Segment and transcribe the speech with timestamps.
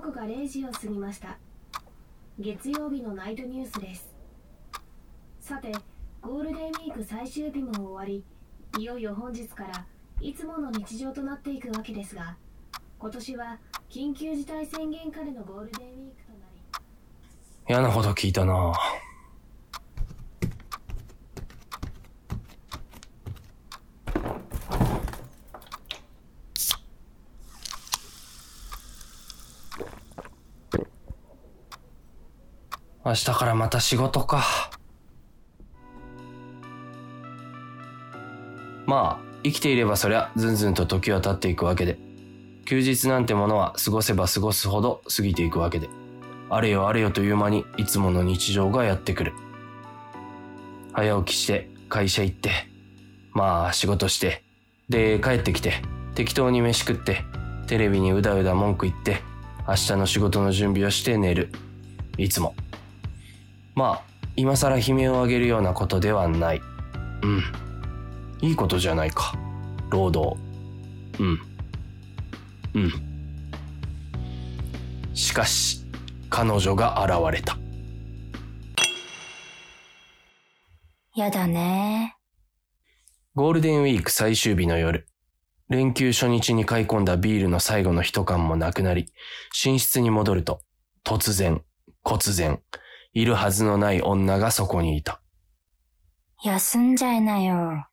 [0.00, 1.36] 刻が0時を過ぎました。
[2.38, 4.14] 月曜日のナイトニュースです。
[5.40, 5.70] さて
[6.22, 8.24] ゴールデンウィーク最終日も終わり
[8.78, 9.84] いよいよ本日から
[10.22, 12.36] いつもの日常となっていくわけですが
[12.98, 13.58] 今年は
[13.90, 16.62] 緊急事態宣言下でのゴールデンウィークとなり
[17.68, 18.72] 嫌なこと聞いたな。
[33.10, 34.70] 明日からまた仕事か。
[38.86, 41.98] まあ、生きていればそりゃずんずんと時は経っていくわけで、
[42.66, 45.88] 休日なんてものは過ごせば過ごすほど過ぎていくわけで、
[46.50, 49.32] あれよあれよという間にいつもの日常がやってくる。
[50.92, 52.52] 早起きして会社行って、
[53.32, 54.44] まあ仕事して、
[54.88, 55.82] で帰ってきて
[56.14, 57.24] 適当に飯食って、
[57.66, 59.20] テレビにうだうだ文句言って、
[59.66, 61.50] 明日の仕事の準備をして寝る。
[62.16, 62.54] いつも。
[63.80, 64.02] まあ、
[64.36, 66.60] 今更悲鳴を上げるようなことではない。
[67.22, 67.42] うん。
[68.42, 69.32] いいことじゃないか。
[69.88, 70.38] 労働。
[71.18, 71.40] うん。
[72.74, 72.92] うん。
[75.14, 75.86] しかし、
[76.28, 77.56] 彼女が現れた。
[81.16, 82.16] やだね。
[83.34, 85.06] ゴールデンウィーク最終日の夜。
[85.70, 89.10] 連休初日に買い込んだビールの最後の一缶もなくなり、
[89.64, 90.60] 寝室に戻ると、
[91.02, 91.62] 突然、
[92.02, 92.60] 忽然、
[93.12, 95.20] いるはずのない女がそこにいた。
[96.42, 97.86] 休んじゃいなよ。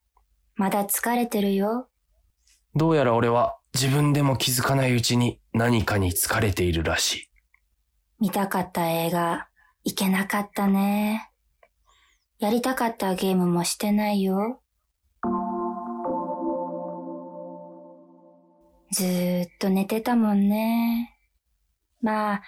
[0.56, 1.90] まだ疲れてるよ。
[2.76, 7.30] どうやら俺は自分でも気づかないうちに何かに疲れているらしい。
[8.20, 9.48] 見たかった映画、
[9.84, 11.31] 行けなかったね。
[12.40, 14.62] やりたかったゲームもしてないよ。
[18.92, 21.18] ずーっと寝てたもんね。
[22.02, 22.42] まあ、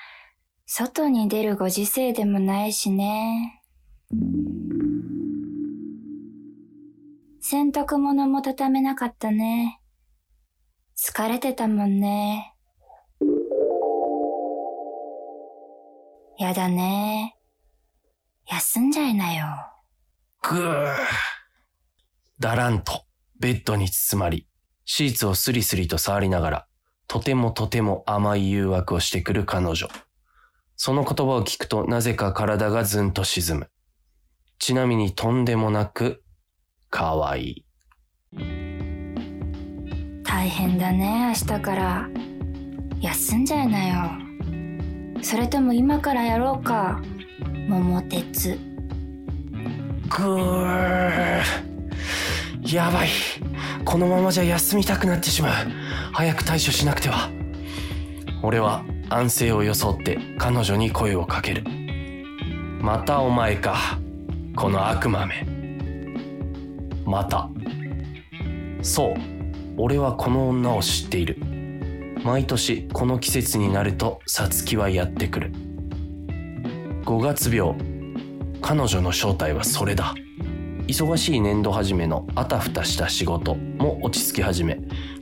[0.72, 3.64] 外に出るご時世でもないしね。
[7.42, 9.82] 洗濯物も畳めなかったね。
[10.96, 12.54] 疲れてたもんね。
[16.38, 17.36] やだね。
[18.46, 19.48] 休んじゃいなよ。
[20.44, 20.96] ぐー。
[22.38, 23.06] だらんと
[23.40, 24.48] ベッドに包まり、
[24.86, 26.68] シーツをスリスリと触りながら、
[27.08, 29.88] とてもとても甘い誘惑をしてくる彼女。
[30.82, 33.70] その言葉を聞くとなぜか体がずんと沈む。
[34.60, 36.24] ちなみにとんでもなく、
[36.90, 37.66] かわいい。
[40.24, 42.10] 大変だね、明日から。
[43.02, 45.22] 休んじゃいなよ。
[45.22, 47.02] それとも今からやろうか。
[47.68, 48.58] 桃鉄。
[50.08, 51.44] ぐー。
[52.64, 53.10] やばい。
[53.84, 55.68] このままじゃ休みたくなってしまう。
[56.14, 57.30] 早く対処しなくては。
[58.42, 61.64] 俺は安静を装って彼女に声をかける。
[62.80, 64.00] またお前か。
[64.56, 65.48] この悪魔め。
[67.06, 67.50] また。
[68.84, 69.14] そう。
[69.78, 71.38] 俺はこの女を知っている。
[72.24, 75.52] 毎年この季節になるとサツキはやってくる。
[77.06, 77.74] 5月病。
[78.62, 80.14] 彼女の正体はそれだ。
[80.88, 84.80] 忙しい年度始めのあたふたした仕事も落ち着き始め、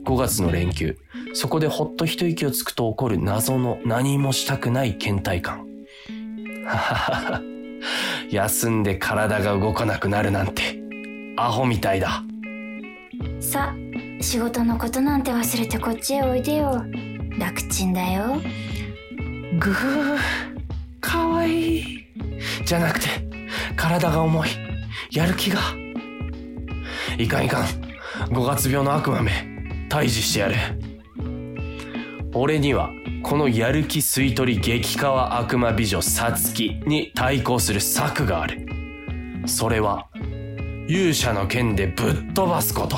[0.08, 0.96] 5月の連休、
[1.34, 5.66] そこでほっと一息をつくと起こる謎の何もしたくない倦怠感。
[6.64, 7.42] はははは。
[8.30, 10.80] 休んで体が動かなくなるなんて、
[11.36, 12.22] アホみたいだ。
[13.38, 13.74] さ、
[14.22, 16.82] 仕事のことなんて忘れてこっちへおいでよ。
[17.38, 18.40] 楽ちんだよ。
[19.58, 20.18] ぐー、
[21.02, 21.84] かわいい。
[22.64, 23.08] じゃなくて、
[23.76, 24.48] 体が重い。
[25.12, 25.60] やる気が。
[27.18, 27.64] いかんいかん。
[28.30, 29.57] 5月病の悪魔め、
[29.88, 30.54] 退治してやる。
[32.34, 32.90] 俺には、
[33.22, 38.66] このやる気吸い取り激化は悪魔美女サツキに対抗する策がある。
[39.46, 40.08] それは、
[40.88, 42.96] 勇者の剣でぶっ飛ばすこと。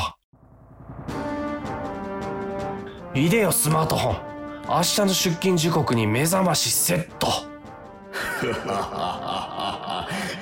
[3.15, 4.31] いでよスマートフォン。
[4.69, 7.29] 明日の出勤時刻に目覚ましセット。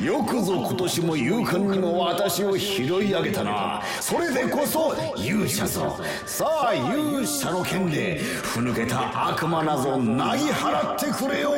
[0.00, 3.82] よくぞ今年も勇敢にも私を拾い上げたな。
[4.00, 5.98] それでこそ勇者ぞ。
[6.24, 11.52] さあ勇者の剣でふぬけた悪魔なぞなぎ払ってくれよ。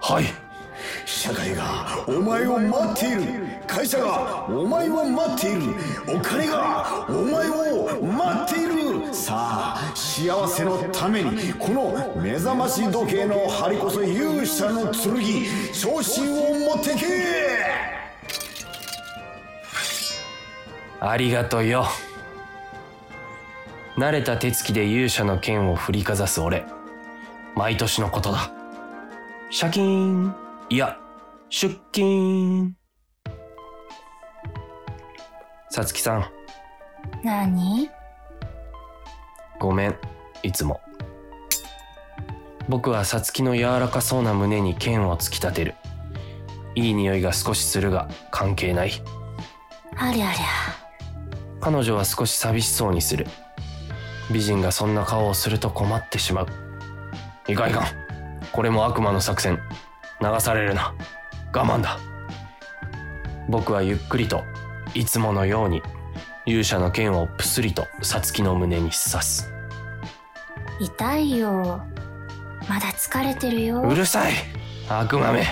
[0.00, 0.41] はい。
[1.04, 5.74] 社会がお前を待っている会社がお前を待っている
[6.08, 17.82] お金がお前を待っているさあ幸せのためにこの目覚まし時計の針こそ勇者の剣昇進を持ってけ
[21.04, 21.86] ありがとうよ。
[23.96, 26.64] 慣れた手つきで勇者の剣を振りかざす俺。
[27.56, 28.52] 毎年のことだ。
[29.50, 30.32] 借金、
[30.72, 30.96] いや、
[31.50, 32.76] 出金。
[35.68, 36.24] さつきさん、
[37.22, 37.90] 何？
[39.60, 39.96] ごめん、
[40.42, 40.80] いつも。
[42.70, 45.74] 僕はさつきの柔らかそうな胸に剣を突き立てる。
[46.74, 48.92] いい匂いが少しするが関係ない。
[49.98, 50.42] ありゃりゃ。
[51.60, 53.26] 彼女は少し寂しそうにする。
[54.32, 56.46] 美人がそんな顔をすると困ってしまう。
[57.46, 57.84] いかんいかん。
[58.52, 59.60] これも悪魔の作戦。
[60.22, 60.94] 流されるな。
[61.52, 61.98] 我慢だ。
[63.48, 64.44] 僕はゆっくりと、
[64.94, 65.82] いつものように、
[66.46, 69.52] 勇者の剣をぷすりとさつきの胸に刺す。
[70.80, 71.82] 痛いよ。
[72.68, 73.82] まだ疲れてるよ。
[73.82, 74.32] うるさい
[74.88, 75.44] 悪魔め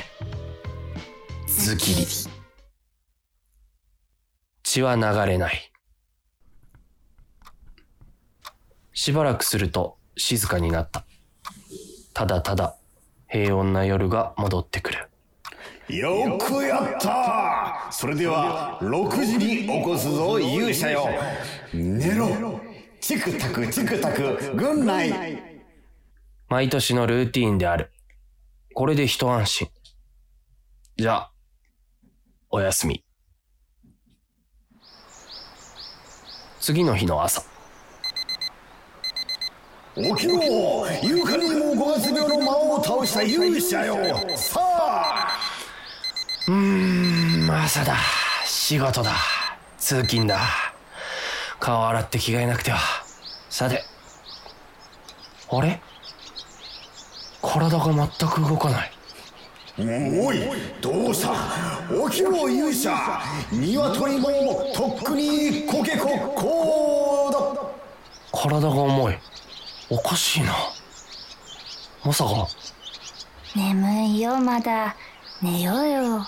[1.46, 2.06] ズキリ。
[4.62, 5.72] 血は流れない。
[8.92, 11.04] しばらくすると静かになった。
[12.12, 12.76] ただただ
[13.30, 15.08] 平穏な夜が戻ってくる。
[15.88, 21.08] よくやったそれでは6時に起こすぞ勇者よ
[21.74, 22.60] 寝ろ
[23.00, 25.12] チクタクチクタク軍内
[26.48, 27.92] 毎年のルーティーンである。
[28.74, 29.68] これで一安心。
[30.96, 31.32] じゃあ、
[32.50, 33.04] おやすみ。
[36.60, 37.44] 次の日の朝。
[40.02, 40.34] 起きろ
[41.02, 43.96] 勇敢にも五月病の魔王を倒した勇者よ
[44.36, 45.38] さあ
[46.48, 47.96] うーん、朝だ。
[48.44, 49.12] 仕事だ。
[49.78, 50.40] 通勤だ。
[51.60, 52.78] 顔洗って着替えなくては。
[53.50, 53.84] さて。
[55.50, 55.80] あれ？
[57.42, 58.92] 体が全く動かない。
[59.78, 60.40] おい
[60.80, 61.34] どうした？
[62.10, 62.90] 起きろ勇者
[63.52, 64.30] 鶏も
[64.74, 67.38] とっくにコケコッコーだ
[68.32, 69.18] 体が重い。
[69.90, 70.54] おかしいな。
[72.04, 72.46] まさか、
[73.56, 74.94] 眠いよ、まだ。
[75.42, 76.26] 寝ようよ。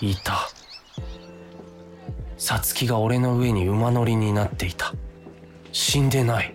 [0.00, 0.48] いた。
[2.38, 4.94] さつきが俺の上に馬乗りになっていた。
[5.72, 6.54] 死んでない。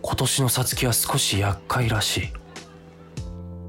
[0.00, 2.30] 今年のさつきは少し厄介らし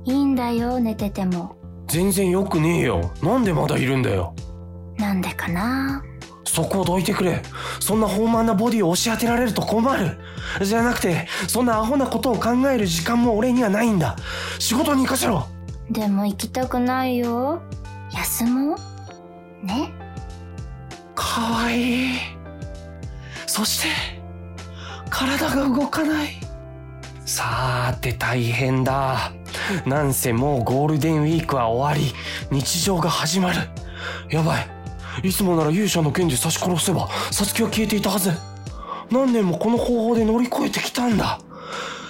[0.05, 0.11] い。
[0.11, 1.57] いいんだよ、寝てても。
[1.87, 3.11] 全然良くねえよ。
[3.21, 4.33] なんでまだいるんだよ。
[4.97, 6.03] なんでかな
[6.47, 7.41] そこをどいてくれ。
[7.79, 10.17] そんな豊満なボディを押し当てられると困る。
[10.61, 14.15] じゃなくて、そんなアホなことを考える時間も俺にはないんだ。
[14.57, 15.47] 仕事に行かせろ。
[15.89, 17.61] でも行きたくないよ。
[18.11, 18.75] 休も
[19.63, 19.91] うね。
[21.15, 22.19] かわいい。
[23.45, 23.89] そして、
[25.09, 26.29] 体が動かない。
[27.25, 29.31] さーて大変だ。
[29.85, 32.13] なんせもうゴールデンウィークは終わり、
[32.51, 33.59] 日常が始まる。
[34.29, 34.76] やばい。
[35.23, 38.31] いつもなら勇者の剣で刺し殺せば、サツキは消えていたはず。
[39.09, 41.39] 何年もこの方法で乗り越えてきたんだ。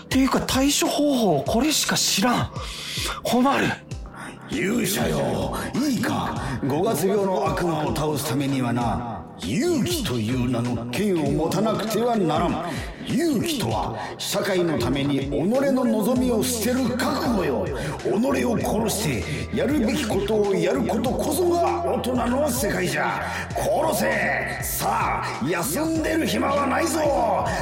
[0.04, 2.52] っていうか対処方法をこれしか知らん。
[3.24, 3.68] 困る。
[4.50, 5.56] 勇者よ。
[5.76, 6.42] いいか。
[6.66, 9.24] 五月病の悪魔を倒すためにはな。
[9.40, 12.66] 勇気という名の剣を持たなくてはならん。
[13.06, 17.68] 勇気とは社会のために己の望みを捨てる覚悟よ。
[18.04, 23.22] 己を殺してやるべきことをやることこそが大人の世界じゃ。
[23.56, 24.64] 殺せ。
[24.64, 27.00] さあ休んでる暇はないぞ。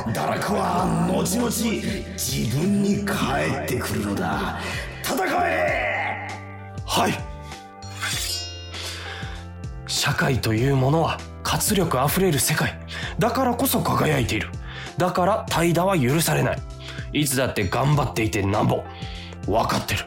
[0.07, 4.59] 堕落は後々自分に返ってくるのだ。
[5.03, 5.15] 戦
[5.47, 5.84] え。
[6.95, 7.13] はい。
[9.85, 12.79] 社会というものは活力あふれる世界。
[13.19, 14.47] だからこそ輝いている。
[14.97, 16.61] だから怠惰は許されない。
[17.11, 18.81] いつだって頑張っていてなんぼ。
[19.45, 20.05] 分かってる。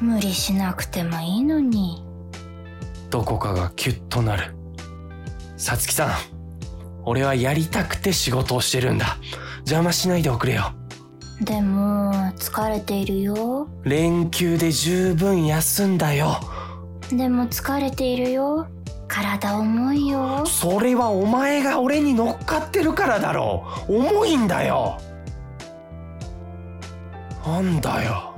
[0.00, 2.04] 無理しなくてもいいのに。
[3.08, 4.56] どこかがキュッとなる。
[5.56, 6.10] さつきさん
[7.04, 9.18] 俺はやりたくて仕事をしてるんだ。
[9.58, 10.74] 邪魔しないでおくれよ
[11.40, 13.68] でも、疲れているよ。
[13.84, 16.40] 連休で十分休んだよ
[17.10, 18.66] でも疲れているよ。
[19.08, 20.44] 体重いよ。
[20.46, 24.98] それはお前が俺に乗っかってるからだろう重いんだよ
[27.46, 28.34] なんだよ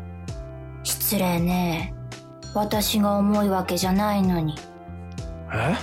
[0.82, 1.94] 失礼ね。
[2.52, 4.54] 私が重いわけじゃないのに。
[5.54, 5.74] え？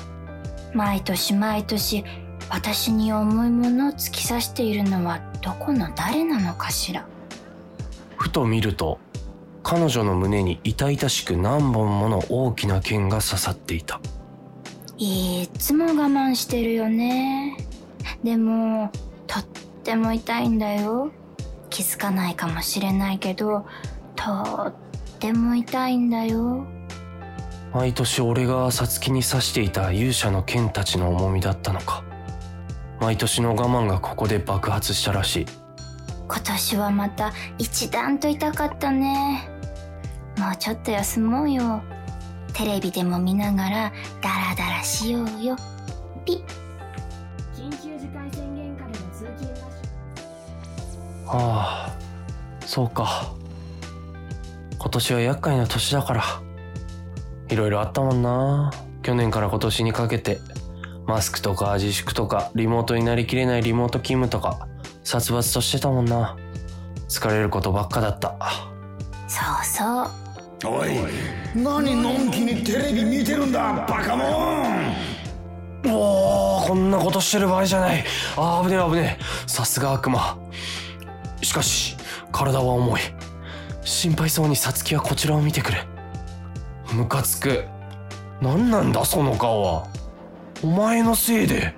[0.74, 2.04] 毎年毎年、
[2.50, 7.06] 私に重いものを突き刺しているのはどこの誰なのかしら？
[8.18, 8.98] ふと見ると
[9.62, 14.02] 彼女の胸に痛々しく何本もの大きな剣が刺さっていた
[14.98, 17.58] いっつも我慢してるよね。
[18.24, 18.92] でも、
[19.28, 19.44] とっ
[19.84, 21.12] ても痛いんだよ。
[21.70, 23.66] 気づかないかもしれないけど、
[24.16, 24.32] と
[24.68, 24.74] っ
[25.20, 26.66] ても痛いんだよ。
[27.74, 32.04] 毎年俺がさつきに刺していた勇者の剣たちの重みだったのか
[33.06, 35.46] 毎年の我慢がここで爆発したらしい。
[36.28, 39.48] 今年はまた一段と痛かったね。
[40.40, 41.84] もうちょっと休もうよ。
[42.54, 43.94] テレビでも見ながら
[44.24, 45.56] ダラダラしようよ。
[46.26, 46.44] ピッ。
[47.56, 51.96] 緊急事態宣言下での通勤ラッシュああ
[52.66, 53.36] そうか。
[54.80, 56.24] 今年は厄介な年だから。
[57.50, 58.72] いろいろあったもんな。
[59.04, 60.40] 去年から今年にかけて
[61.08, 64.68] マスクとか自粛とかリモートになりきれないリモート勤務とか
[65.04, 66.36] 殺伐としてたもんな。
[67.08, 68.36] 疲れることばっかだった。
[69.28, 70.08] そうそう。
[70.68, 70.90] おい
[71.54, 74.96] 何のんきにテレビ見てるんだバカモン。
[75.88, 78.04] おーこんなことしてる場合じゃない。
[78.36, 79.48] あー危ねえ危ねえ。
[79.48, 80.38] さすが悪魔。
[81.44, 81.96] しかし
[82.32, 83.02] 体は重い。
[83.84, 85.78] 心配そうにさつきはこちらを見てくる
[86.92, 87.64] ムカつく。
[88.42, 89.88] 何なんだその顔は
[90.66, 91.76] お前のせいで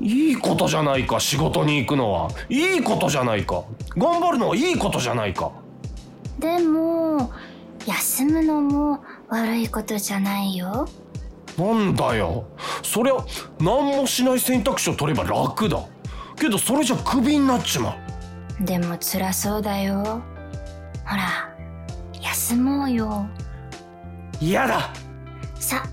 [0.00, 2.28] いいことじゃないか仕事に行くのは。
[2.48, 3.62] いいことじゃないか。
[3.96, 5.52] 頑張るのはいいことじゃないか。
[6.40, 7.30] でも
[7.86, 8.98] 休むのも
[9.28, 10.88] 悪いことじゃないよ。
[11.56, 12.46] なんだよ。
[12.82, 13.14] そりゃ
[13.60, 15.80] 何もしない選択肢を取れば楽だ。
[16.34, 17.94] けどそれじゃクビになっちま
[18.60, 18.64] う。
[18.64, 20.20] でも辛そうだよ。
[21.06, 21.54] ほら
[22.20, 23.28] 休もうよ。
[24.40, 24.90] 嫌だ。
[25.54, 25.84] さ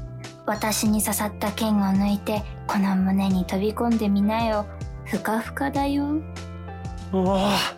[0.48, 4.66] 私に刺さった剣を抜いてこの胸に飛び込んでみなよ。
[5.04, 6.22] ふかふかだよ。
[7.12, 7.76] うわあ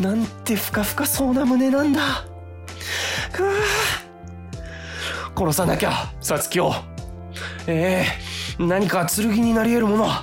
[0.00, 2.24] なんてふかふかそうな胸なんだ。
[3.32, 6.72] くわあ殺さなきゃさつきを。
[7.66, 8.06] え
[8.58, 10.04] え何か剣になり得るもの。
[10.04, 10.22] は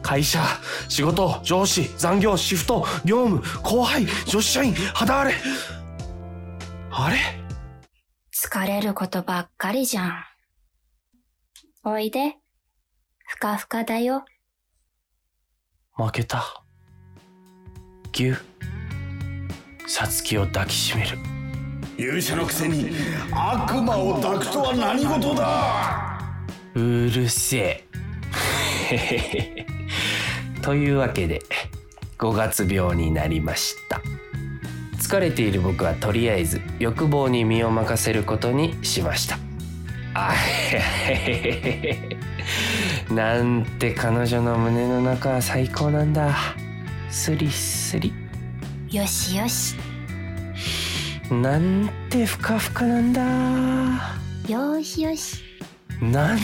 [0.00, 0.42] 会社
[0.88, 5.36] 仕事上司残業シフト業務後輩女子社員肌荒れ。
[6.90, 7.18] あれ？
[8.34, 10.31] 疲れることばっかりじゃん
[11.84, 12.36] おいで。
[13.26, 14.24] ふかふかだよ。
[15.96, 16.62] 負けた。
[18.12, 18.36] ぎゅ
[19.88, 21.18] さつきを抱きしめる。
[21.98, 22.90] 勇者のくせに
[23.32, 26.20] 悪魔を抱くとは何事だ。
[26.76, 27.84] うるせ
[28.92, 29.66] え。
[30.62, 31.42] というわけで
[32.16, 34.00] 5月病になりました。
[35.00, 39.36] 疲れている僕はとりあえず欲望に身を任せることにしました。
[40.14, 40.32] あ
[43.10, 46.34] なんて彼女の胸の中は最高なんだ。
[47.10, 48.12] スリスリ。
[48.90, 49.76] よしよし。
[51.30, 53.22] なんてふかふかなんだ。
[54.48, 55.42] よしよし。
[56.00, 56.38] なん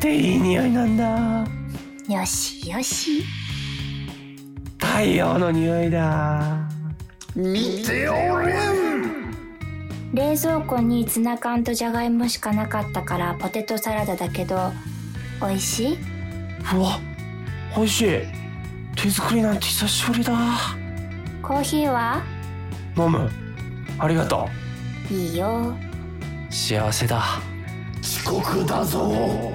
[0.00, 1.46] ていい匂いなんだ。
[2.08, 3.24] よしよし。
[4.78, 6.66] 太陽の匂いだ。
[7.34, 8.95] 見ておれん
[10.14, 14.72] 冷蔵庫にツナ缶とじゃがいもしかなかったからポテトサラダだけど
[15.40, 15.98] 美味しい？
[16.74, 16.98] うわ
[17.76, 18.20] 美味しい。
[18.94, 20.34] 手作りなんて久しぶりだ。
[21.42, 22.22] コーヒーは？
[22.96, 23.30] 飲む。
[23.98, 24.48] ありがと
[25.10, 25.74] いいよ。
[26.50, 27.22] う幸せだ。
[28.00, 29.52] 遅刻だぞ。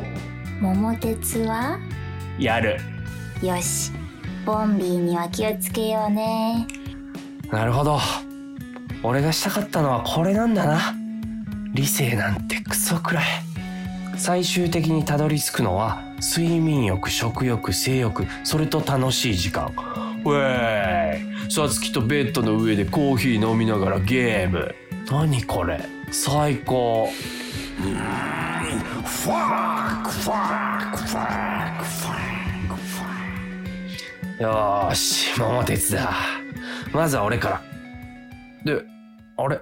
[0.62, 1.80] 桃鉄は？
[2.38, 2.78] やる。
[3.42, 3.92] よし。
[4.46, 6.68] ボンビーには気をつけようね。
[7.50, 8.00] なるほど
[9.04, 10.94] 俺がしたかったのはこれなんだな。
[11.74, 13.26] 理性なんてクソくらい。
[14.18, 18.28] 最終的にたどり着くのは睡眠欲食欲性欲。
[18.44, 19.72] それと楽しい時間。
[20.24, 21.52] ウェーイ。
[21.52, 24.76] さつきとベッドの上でコーヒー飲みながらゲーム。
[25.10, 25.84] 何これ。
[26.12, 27.10] 最高。
[27.78, 35.40] ファークファークファークファークファーよーし。
[35.40, 36.14] 桃鉄だ。
[36.94, 37.62] まずは俺から。
[38.64, 38.91] で
[39.44, 39.60] あれ？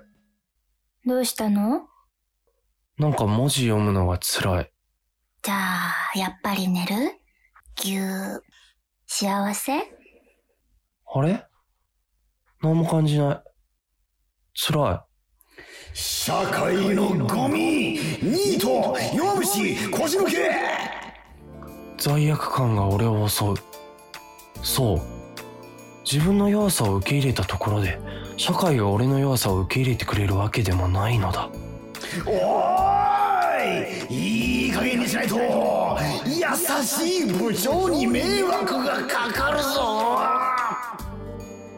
[1.06, 1.88] どうしたの？
[2.98, 4.72] なんか文字読むのが辛い。
[5.42, 7.14] じゃあやっぱり寝る？
[7.76, 8.42] ぎゅー
[9.08, 9.72] 幸せ？
[11.16, 11.46] あれ？
[12.62, 13.44] 何も感じない。
[14.54, 15.06] 辛
[15.94, 17.94] 社会のゴミ！
[18.22, 20.32] ニート弱虫腰抜け！
[20.32, 20.38] い
[21.98, 23.54] 罪悪感が俺を襲う。
[24.62, 25.02] そう。
[26.04, 27.98] 自分の弱さを受け入れたところで
[28.40, 31.50] 社会が俺の弱さを受け入れてくれるわけでもないのだ。
[32.26, 35.36] おーいいい加減にしないと。
[36.26, 40.18] 優しい部長に迷惑がかかるぞ。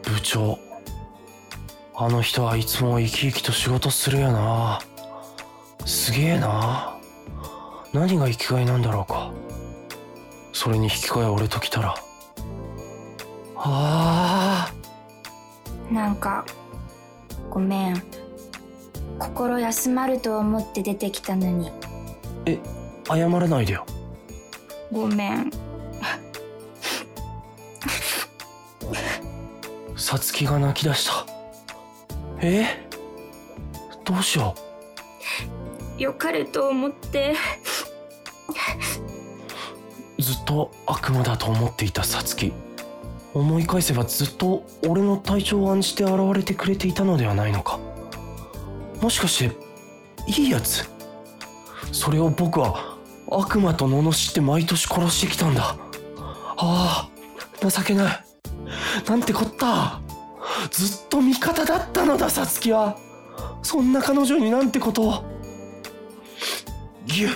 [0.04, 0.56] 部長
[1.96, 4.78] あの人はいつも生き生きと仕事するよな。
[5.84, 6.96] すげえな。
[7.92, 9.32] 何が生きがいなんだろうか。
[10.52, 11.96] それに引き換え俺と来たら。
[13.56, 14.81] ああ
[15.92, 16.46] なんか
[17.50, 18.02] ごめん。
[19.18, 21.70] 心休まると思って出てきたのに。
[22.46, 22.58] え
[23.06, 23.84] 謝らないでよ。
[24.90, 25.50] ごめん。
[29.96, 31.26] さつきが泣き出した。
[32.40, 32.88] え？
[34.04, 34.54] どうしよ
[35.98, 37.34] よかれと思って。
[40.18, 42.52] うずっと悪夢だと思っていたさつき
[43.34, 47.78] 思い返せばずっと俺の体調を案じて現れてくれていたのではないのか。
[49.00, 49.56] もしかして
[50.28, 50.88] いいやつ
[51.90, 52.96] それを僕は
[53.28, 55.76] 悪魔と罵って毎年殺してきたんだ。
[56.56, 57.08] あ
[57.58, 58.24] あ情けない。
[59.08, 60.00] なんてこった。
[60.70, 62.96] ずっと味方だったのださつきは。
[63.62, 65.24] そんな彼女になんてことを。
[67.06, 67.30] ぎゅっ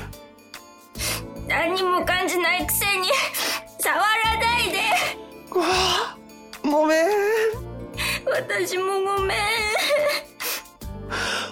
[8.59, 9.37] 私もごめん。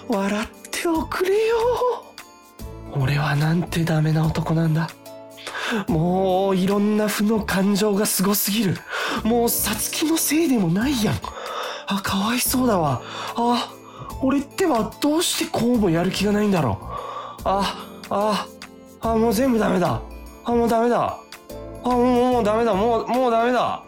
[0.07, 1.55] 笑っておくれよ。
[2.99, 4.89] 俺はなんてダメな男なんだ。
[5.87, 8.77] もういろんな負の感情がすごすぎる。
[9.23, 11.15] もうさつきのせいでもないやん。
[11.85, 13.03] あかわいそうだわ。
[13.35, 13.71] あ
[14.23, 16.85] 俺ってはどうしてこうもやる気がないんだろう。
[17.45, 18.47] ああ
[19.01, 20.01] あもう全部ダメだ。
[20.43, 21.19] あもうダメだ。
[21.83, 22.73] あもうもうダメだ。
[22.73, 23.83] もうもうダメだ。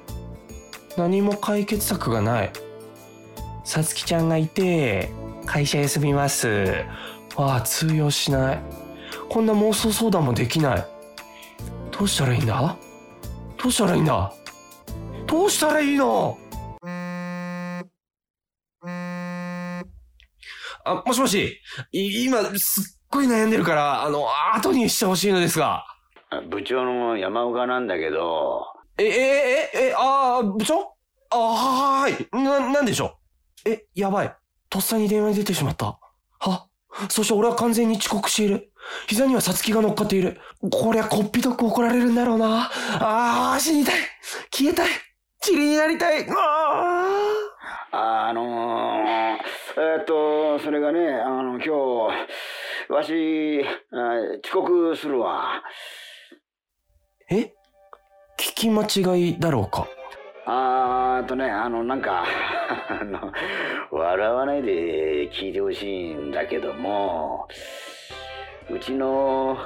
[0.98, 2.52] 何も解決策がない。
[3.68, 5.12] さつきちゃんがいて
[5.46, 6.86] 会社休みます。
[7.36, 8.60] ああ通用しない。
[9.28, 10.86] こんな妄想相談もできない。
[11.92, 12.78] どうしたらいいんだ？
[13.62, 14.32] どうしたらいいんだ？
[15.26, 16.38] どうしたらいいの？
[20.86, 21.60] あ、もしもし、
[21.92, 25.84] い今、すっごい悩んでるから、あの、後にしてほしいのですが。
[26.50, 28.66] 部長の山岡なんだけど、
[28.98, 29.10] え、え、
[29.74, 30.94] え、え、あー、部長？
[31.32, 32.44] あはーい。
[32.44, 33.17] な、なんでしょう？
[33.68, 34.34] え、やばい。
[34.70, 36.00] とっさに電話に出てしまった。
[36.40, 36.68] は？
[37.10, 38.72] そして俺は完全に遅刻している。
[39.08, 40.40] 膝にはさつきが乗っかっている。
[40.72, 42.72] こりゃこっぴどく怒られるんだろうな。
[43.00, 43.96] あー、死にたい。
[44.52, 44.90] 消えたい。
[45.46, 46.26] 塵になりたい。
[46.30, 47.06] あ
[47.92, 48.46] あのー、
[49.78, 51.70] えーっと、それがね、あの、今日、
[52.94, 53.96] わし、あ
[54.44, 55.62] 遅刻するわ。
[57.30, 57.38] ー。
[57.38, 57.54] え？
[58.40, 59.88] 聞き間違いだろうか。
[60.50, 62.24] あーっとね、あの、なんか、
[62.90, 63.34] あの、
[63.92, 67.50] 笑わないで聞いてほしいんだけども、
[68.70, 69.58] うちの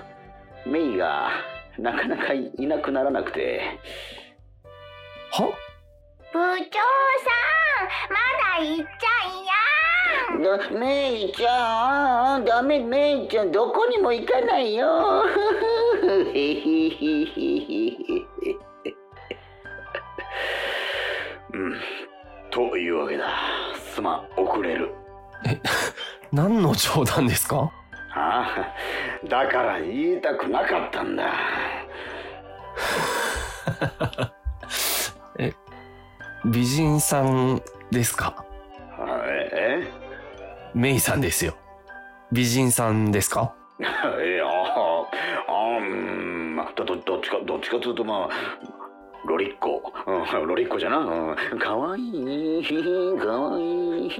[0.65, 1.29] メイが
[1.77, 3.61] なかなかいなくならなくて、
[5.31, 5.53] は？
[6.33, 6.49] 部長さ
[7.77, 8.15] んま
[8.57, 9.21] だ行っちゃ
[10.39, 15.25] いやだメイちゃん、ダメメイちゃん、どこにも行かないよ。
[21.61, 21.75] うん、
[22.49, 23.25] というわけだ。
[23.93, 24.93] すまん、遅れる。
[26.31, 27.71] 何の冗談ですか？
[28.13, 28.73] あ
[29.23, 31.25] あ、だから言いたくなかったんだ。
[36.45, 38.43] 美人さんですか？
[38.97, 39.87] あえ？
[40.73, 41.53] メイさんですよ。
[42.31, 43.53] 美人さんですか？
[44.19, 44.47] ええあ
[45.79, 48.33] うん、まあど、ど、どっちか、どっちかというとまあ、
[49.25, 49.83] ロリッコ。
[50.07, 50.97] うん、ロリッコじゃな。
[50.97, 52.63] うん、かわいい。
[53.19, 54.11] かわいい。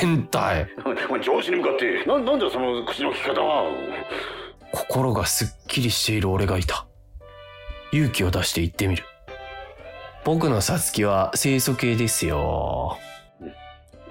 [0.00, 0.66] 変態。
[1.22, 3.70] 上司に向かって、な、なんだその口の利き方は。
[4.72, 6.86] 心がすっきりしている俺がいた。
[7.92, 9.04] 勇気を出して言ってみる。
[10.24, 12.98] 僕のさつきは清楚系ですよ。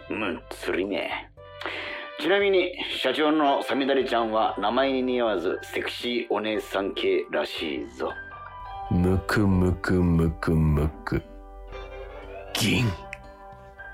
[0.09, 1.29] うん、釣りね。
[2.19, 8.13] ちなみに、社長のサミダリちゃんは名前に似合わず、セクシーお姉さん系らしいぞ。
[8.93, 11.23] むくむくむくむく。
[12.53, 12.85] 銀。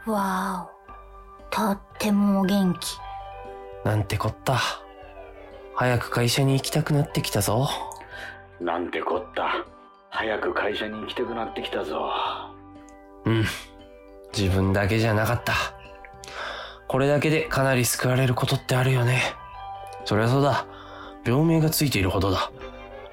[0.06, 0.70] わ
[1.50, 2.98] おとってもお元気
[3.86, 4.60] なんてこった。
[5.74, 7.70] 早く会社に行きたくなってきたぞ。
[8.60, 9.66] なんてこった。
[10.10, 12.12] 早く会社に行きたくなってきたぞ。
[13.24, 13.46] うん。
[14.38, 15.54] 自分だけじゃなかった。
[16.90, 19.22] これだけでかなり救われることってあるよね。
[20.04, 20.66] そりゃそうだ。
[21.26, 22.52] 病名がついているほどだ。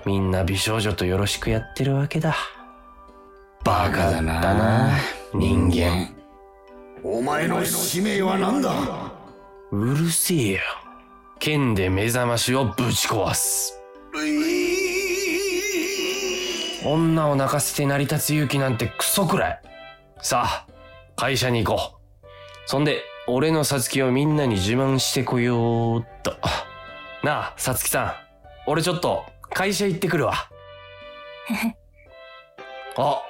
[0.06, 2.36] みんな美少女とよろしくやってるわけだ。
[3.64, 4.92] バカだな、
[5.34, 6.14] 人間。
[7.02, 8.70] お前の使命は何だ？
[9.72, 10.60] うるせえよ。
[11.40, 13.82] 剣で目覚ましをぶち壊す。
[16.84, 19.60] 女を泣かせて成り立つ勇気なんてクソくらい。
[20.22, 20.66] さあ、
[21.16, 22.26] 会社に行こう。
[22.66, 26.36] そんで、俺のさつきをみんなに自慢してこようっと。
[27.24, 28.12] なあ、さつきさん。
[28.68, 29.24] 俺ちょっと、
[29.56, 30.34] 会社行ってくるわ。
[32.98, 33.22] あ、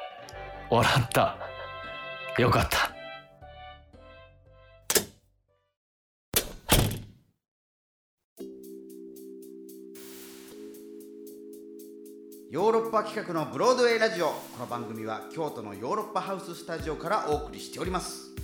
[0.69, 1.37] 笑った。
[2.37, 2.91] よかった。
[12.51, 18.35] ヨーロッパパ企画のブロードウェイラジオこの番組は京都のヨーロッパハウススタジオからお送りしております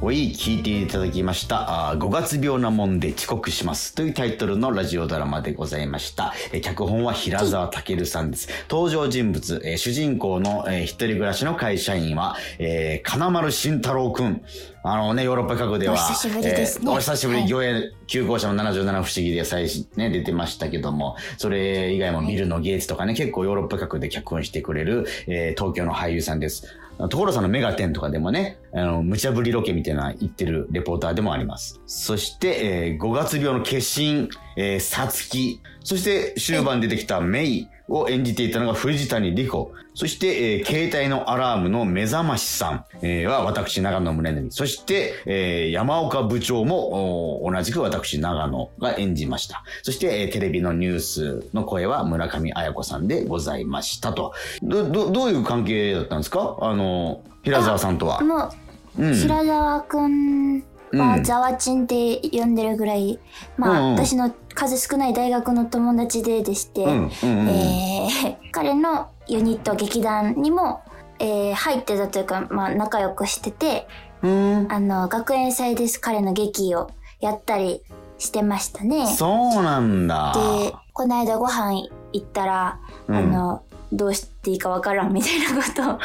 [0.00, 1.90] おい聞いていただきました。
[1.90, 3.94] あ5月病なもんで遅刻します。
[3.94, 6.34] というタイトルのラジオドラマでございました。
[6.52, 8.48] え脚本は平沢健さんです。
[8.68, 14.42] 登場人物、え主人公の、えー一人暮らしの会社員は、えー金丸慎太郎くん。
[14.86, 16.84] あのねヨーロッパ各国ではお久しぶりですね。
[16.86, 17.48] えーお久しぶり、はい。
[17.48, 26.66] 魚影急行車の77不思議で最初ね出てましたけどもそれ以外もビルのゲイツとかね結構ヨーロッパ各国で脚本してくれる、えー東京の俳優さんです。
[26.98, 31.80] 所さんのメガテンとかでもね、あの、無茶ぶりロケみたいな言ってるレポーターでもあります。
[31.86, 49.62] そして、えー、5月病の化身、えー、さつき、そして終盤出てきたメイを演じていたのが藤谷莉子、そして、えー、携帯のアラームの目覚ましさん、えーは私、長野宗則、そして、えー、山岡部長もお同じく私、長野が演じました。
[49.82, 54.32] そして、えーテレビのニュースの声は村上彩子さんでございましたと。
[54.62, 56.56] ど、ど、どういう関係だったんですか？
[56.60, 58.20] あの、平沢さんとは。
[58.22, 58.50] も
[58.98, 59.14] う、うん。
[59.14, 60.64] 白沢くん
[60.98, 63.18] はうんざわちんって呼んでるぐらい、
[63.56, 67.48] まあ、うんうん私の数少ない大学の友達ででして、うん、うん、うん。
[67.48, 70.82] えー 彼のユニット劇団にも、
[71.18, 73.88] えー入ってたというか、まあ、仲良くしてて
[74.22, 74.66] うん。
[74.70, 77.82] あの学園祭です彼の劇をやったり
[78.18, 79.06] してましたね。
[79.06, 80.32] そうなんだ。
[80.34, 82.78] でこの間ご飯行ったら、
[83.08, 85.98] うんあのどうしていいかわからんみたいなことを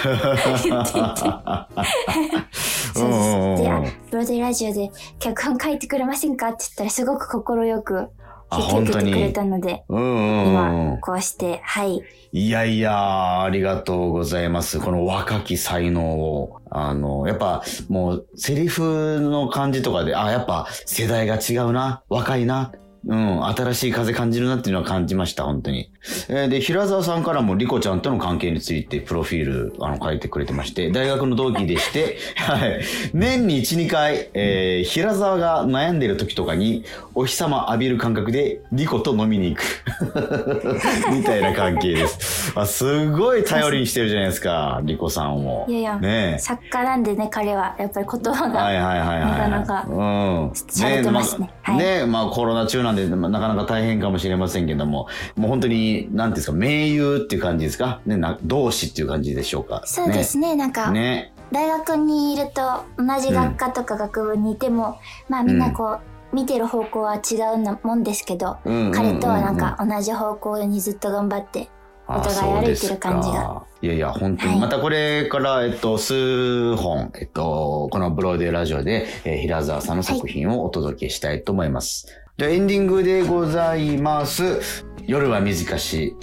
[0.64, 1.20] 言っていて
[2.94, 3.40] そ うです。
[3.40, 3.49] で、あ
[4.12, 8.10] ブロディラジオで脚本書いてくれませんかって言ったらすごく快く
[8.50, 12.02] あ引き受けてくれたので、うんうんうん今こうして、はい。
[12.32, 14.80] いやいや、ありがとうございます。
[14.80, 16.62] この若き才能を。
[16.72, 22.72] あの、やっぱもうセリフの感じとかで、あ、やっぱ世代が違うな、若いな。
[23.08, 25.92] うん、新しい風感じるなっていうのは感じました、本当に。
[26.30, 32.82] えーで、平沢さんからもリコちゃんとの関係についてプロフィール、あの、書いてくれてまして、大学の同期でして、 はい。
[33.14, 36.84] 年に1、2回、えー平沢が悩んでる時とかに、
[37.16, 39.64] お日様浴びる感覚でリコと飲みに行く。
[41.12, 42.54] みたいな関係です。
[42.56, 45.66] あすごい頼りにしてるじゃないですか、リコさんを。
[45.68, 46.40] いやいやねえ。
[46.40, 47.76] 作家なんでね、彼は。
[47.78, 48.64] やっぱり言葉が。
[48.64, 49.20] はいはいはいはい。
[49.20, 50.52] なかなかうん。
[51.04, 58.02] てますねまあはいねまあコロナ中なんで、まあなかなか大変かもしれませんけども、もう本当に、なんていうんですか、盟友っていう感じですか？
[58.06, 59.84] ね、な同志っていう感じでしょうか？
[59.86, 61.34] そうですね、なんか、ね。
[61.52, 65.00] 大学にいると同じ学科とか学部にいても、
[65.30, 65.98] まあみんなこ
[66.34, 71.68] う、見てる方向は違うなもんですけど、うんうんうんうん彼とはなんか同じ方向にずっと頑張って、
[72.08, 73.64] おあ互い歩いてる感じが。
[73.82, 74.52] いやいや、本当に。
[74.52, 82.06] はいまたこれから、えっと、数本、えっと、このブローデーラジオで、えー平沢さんの作品をお届けしたいと思います。
[82.38, 84.86] じゃあエンディングでございます。
[85.08, 86.16] 夜は短し、